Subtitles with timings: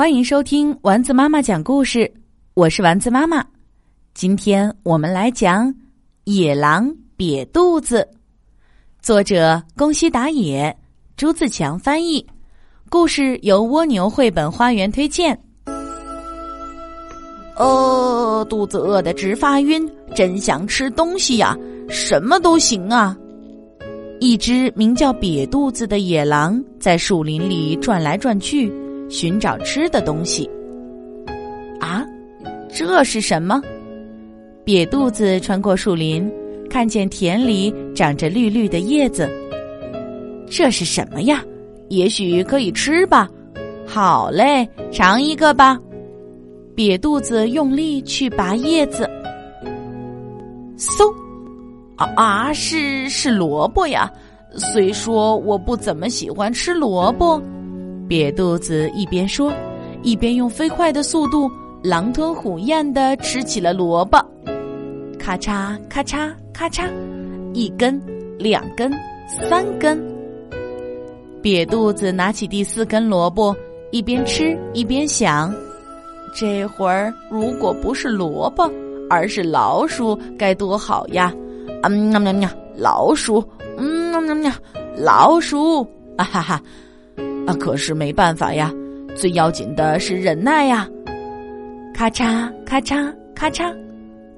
[0.00, 2.10] 欢迎收听丸子妈妈讲故事，
[2.54, 3.44] 我是丸子妈妈。
[4.14, 5.68] 今天我们来讲
[6.24, 7.98] 《野狼瘪肚子》，
[9.02, 10.74] 作者宫西达也，
[11.18, 12.26] 朱自强翻译，
[12.88, 15.38] 故事由蜗牛绘本花园推荐。
[17.56, 21.54] 哦，肚子饿得直发晕，真想吃东西呀！
[21.90, 23.14] 什么都行啊！
[24.18, 28.72] 一只名叫瘪肚子的野狼在树林里转来转去，
[29.10, 30.48] 寻找吃的东西。
[31.78, 32.06] 啊，
[32.72, 33.60] 这是什么？
[34.64, 36.30] 瘪肚子穿过树林，
[36.70, 39.28] 看见田里长着绿绿的叶子。
[40.48, 41.44] 这是什么呀？
[41.88, 43.28] 也许可以吃吧。
[43.84, 45.76] 好嘞，尝一个吧。
[46.76, 49.10] 瘪肚子用力去拔叶子，
[50.78, 51.12] 嗖。
[52.14, 54.10] 啊，是是萝卜呀！
[54.54, 57.42] 虽说我不怎么喜欢吃萝卜，
[58.10, 59.52] 瘪肚子一边说，
[60.02, 61.48] 一边用飞快的速度
[61.80, 64.18] 狼吞虎咽的吃起了萝卜。
[65.16, 66.90] 咔嚓咔嚓咔嚓，
[67.54, 68.02] 一根、
[68.36, 68.92] 两根、
[69.28, 69.96] 三根。
[71.40, 73.54] 瘪肚子拿起第四根萝卜，
[73.92, 75.54] 一边吃一边想：
[76.34, 78.68] 这会儿如果不是萝卜，
[79.08, 81.32] 而是老鼠，该多好呀！
[81.84, 83.40] 嗯，喵喵喵，老鼠，
[83.78, 84.52] 嗯，喵喵喵，
[84.96, 85.82] 老鼠，
[86.16, 86.60] 啊哈哈，
[87.50, 88.72] 啊，可是没办法呀，
[89.16, 90.88] 最要紧的是忍耐呀。
[91.92, 93.74] 咔嚓咔嚓咔嚓，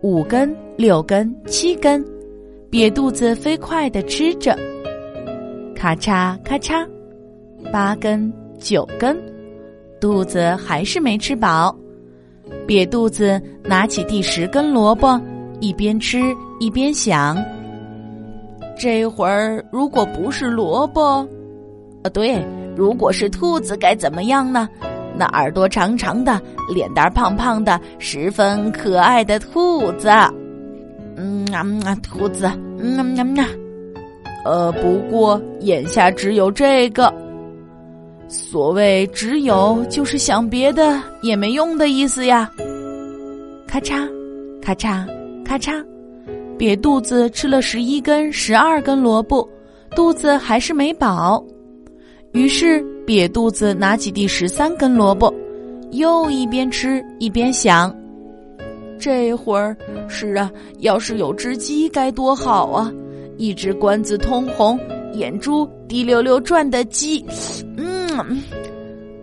[0.00, 2.02] 五根、六根、七根，
[2.70, 4.58] 瘪肚子飞快的吃着。
[5.76, 6.86] 咔嚓咔嚓，
[7.70, 9.14] 八根、九根，
[10.00, 11.76] 肚子还是没吃饱。
[12.66, 15.20] 瘪肚子拿起第十根萝卜。
[15.60, 16.20] 一边吃
[16.58, 17.42] 一边想：
[18.76, 21.26] 这会儿如果不是萝卜，
[22.02, 22.44] 啊，对，
[22.76, 24.68] 如果是兔子该怎么样呢？
[25.16, 26.40] 那耳朵长长的，
[26.74, 30.08] 脸蛋胖胖的，十分可爱的兔子。
[31.16, 33.48] 嗯啊，兔子，嗯啊啊，
[34.44, 37.14] 呃，不过眼下只有这个。
[38.26, 42.50] 所谓只有，就是想别的也没用的意思呀。
[43.68, 44.08] 咔嚓，
[44.60, 45.06] 咔嚓。
[45.44, 45.84] 咔嚓，
[46.58, 49.48] 瘪肚子吃了十一根、十二根萝卜，
[49.94, 51.44] 肚子还是没饱。
[52.34, 55.32] 于是瘪肚子拿起第十三根萝卜，
[55.92, 57.94] 又一边吃一边想：
[58.98, 59.76] 这会儿
[60.08, 60.50] 是啊，
[60.80, 62.92] 要是有只鸡该多好啊！
[63.36, 64.76] 一只冠子通红、
[65.12, 67.24] 眼珠滴溜溜转的鸡，
[67.76, 68.42] 嗯，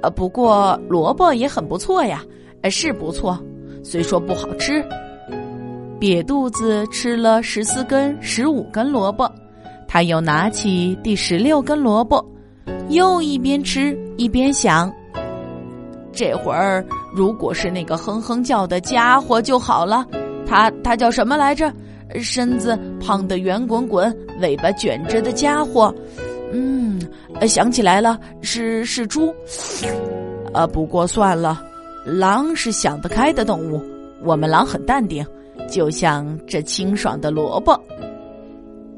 [0.00, 2.24] 呃，不过萝卜也很不错呀，
[2.70, 3.38] 是不错，
[3.82, 4.82] 虽说不好吃。
[6.00, 9.30] 瘪肚子吃了十四根、十五根萝卜，
[9.86, 12.24] 他又拿起第十六根萝卜，
[12.88, 14.92] 又一边吃一边想：
[16.12, 16.84] 这会儿
[17.14, 20.06] 如果是那个哼哼叫的家伙就好了。
[20.46, 21.72] 他他叫什么来着？
[22.20, 25.92] 身子胖得圆滚滚，尾巴卷着的家伙。
[26.52, 27.00] 嗯，
[27.48, 29.34] 想起来了，是是猪。
[30.52, 31.64] 呃，不过算了，
[32.04, 33.82] 狼是想得开的动物，
[34.22, 35.26] 我们狼很淡定。
[35.68, 37.76] 就像这清爽的萝卜，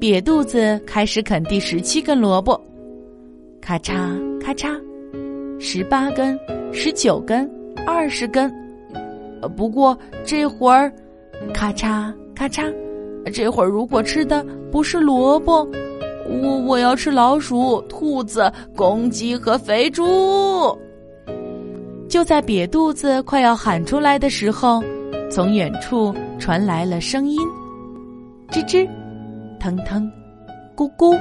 [0.01, 2.61] 瘪肚子开始啃第十七根萝卜，
[3.66, 4.81] 咔嚓咔嚓，
[5.59, 6.38] 十八根、
[6.72, 7.50] 十九根、
[7.84, 8.49] 二十根。
[9.56, 10.93] 不过这会儿，
[11.53, 12.72] 咔嚓咔嚓，
[13.32, 15.69] 这会儿如果吃的不是萝卜，
[16.28, 20.06] 我我要吃老鼠、兔子、公鸡和肥猪。
[22.09, 24.81] 就在瘪肚子快要喊出来的时候，
[25.28, 26.15] 从远处。
[26.38, 27.41] 传来了声音，
[28.50, 28.87] 吱吱，
[29.59, 30.09] 腾腾，
[30.76, 31.19] 咕咕，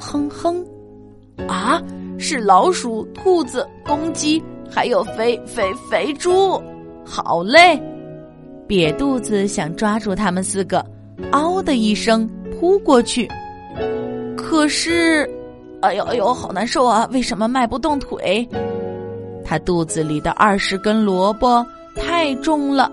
[0.00, 0.64] 哼哼，
[1.48, 1.82] 啊，
[2.18, 6.60] 是老鼠、兔子、公鸡，还有肥肥肥猪。
[7.04, 7.80] 好嘞，
[8.66, 10.84] 瘪肚子想抓住他们四个，
[11.32, 13.28] 嗷的一声扑过去。
[14.36, 15.28] 可是，
[15.82, 17.08] 哎呦哎呦，好难受啊！
[17.12, 18.48] 为什么迈不动腿？
[19.44, 21.66] 他肚子里的二十根萝卜
[21.96, 22.90] 太重了。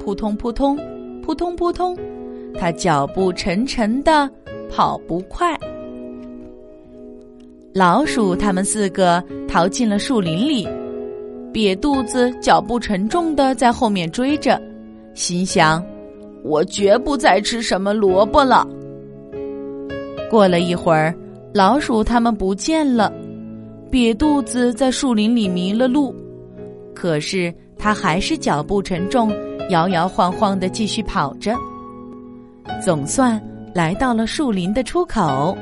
[0.00, 0.78] 扑通扑通，
[1.22, 1.96] 扑通扑通，
[2.58, 4.30] 他脚步沉沉的，
[4.70, 5.58] 跑不快。
[7.76, 10.66] 老鼠他们四个逃进了树林里，
[11.52, 14.58] 瘪肚子脚步沉重的在后面追着，
[15.12, 15.84] 心想：
[16.42, 18.66] 我绝不再吃什么萝卜了。
[20.30, 21.14] 过了一会儿，
[21.52, 23.12] 老鼠他们不见了，
[23.90, 26.14] 瘪肚子在树林里迷了路，
[26.94, 29.30] 可是他还是脚步沉重。
[29.68, 31.54] 摇摇晃晃的继续跑着，
[32.82, 33.38] 总算
[33.74, 35.54] 来到了树林的出口。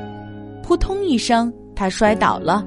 [0.63, 2.65] 扑通一声，他摔倒了，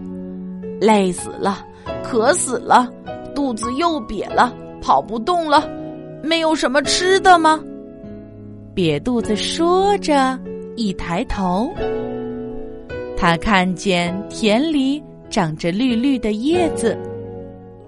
[0.80, 1.64] 累死了，
[2.02, 2.88] 渴死了，
[3.34, 5.68] 肚子又瘪了，跑不动了，
[6.22, 7.58] 没有什么吃的吗？
[8.74, 10.38] 瘪肚子说着，
[10.76, 11.72] 一抬头，
[13.16, 16.96] 他看见田里长着绿绿的叶子。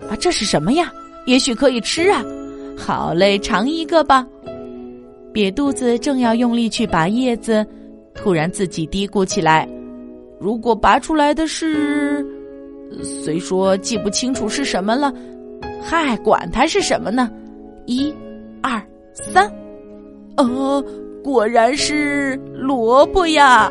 [0.09, 0.93] 啊，这是什么呀？
[1.27, 2.25] 也许可以吃啊！
[2.77, 4.27] 好嘞，尝一个吧。
[5.33, 7.65] 瘪肚子正要用力去拔叶子，
[8.15, 9.69] 突然自己嘀咕起来
[10.41, 12.27] ：“如果拔出来的是……
[13.05, 15.15] 虽说记不清楚是什么了，
[15.81, 17.31] 嗨，管它是什么呢？
[17.87, 18.13] 一、
[18.61, 18.83] 二、
[19.13, 19.49] 三，
[20.37, 20.85] 呃，
[21.23, 23.71] 果然是萝卜呀！”